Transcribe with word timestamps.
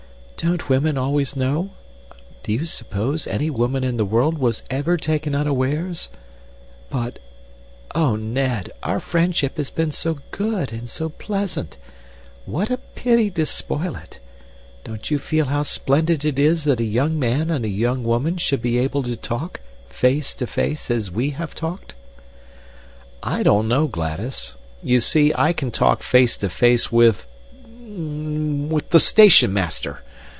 "Don't 0.43 0.69
women 0.69 0.97
always 0.97 1.35
know? 1.35 1.69
Do 2.41 2.51
you 2.51 2.65
suppose 2.65 3.27
any 3.27 3.51
woman 3.51 3.83
in 3.83 3.97
the 3.97 4.05
world 4.05 4.39
was 4.39 4.63
ever 4.71 4.97
taken 4.97 5.35
unawares? 5.35 6.09
But 6.89 7.19
oh, 7.93 8.15
Ned, 8.15 8.71
our 8.81 8.99
friendship 8.99 9.57
has 9.57 9.69
been 9.69 9.91
so 9.91 10.17
good 10.31 10.71
and 10.73 10.89
so 10.89 11.09
pleasant! 11.09 11.77
What 12.47 12.71
a 12.71 12.77
pity 12.77 13.29
to 13.29 13.45
spoil 13.45 13.95
it! 13.95 14.17
Don't 14.83 15.11
you 15.11 15.19
feel 15.19 15.45
how 15.45 15.61
splendid 15.61 16.25
it 16.25 16.39
is 16.39 16.63
that 16.63 16.79
a 16.79 16.83
young 16.85 17.19
man 17.19 17.51
and 17.51 17.63
a 17.63 17.67
young 17.69 18.03
woman 18.03 18.37
should 18.37 18.63
be 18.63 18.79
able 18.79 19.03
to 19.03 19.15
talk 19.15 19.61
face 19.89 20.33
to 20.33 20.47
face 20.47 20.89
as 20.89 21.11
we 21.11 21.29
have 21.29 21.53
talked?" 21.53 21.93
"I 23.21 23.43
don't 23.43 23.67
know, 23.67 23.85
Gladys. 23.85 24.55
You 24.81 25.01
see, 25.01 25.31
I 25.35 25.53
can 25.53 25.69
talk 25.69 26.01
face 26.01 26.35
to 26.37 26.49
face 26.49 26.91
with 26.91 27.27
with 27.63 28.89
the 28.89 28.99
station 28.99 29.53
master." 29.53 29.99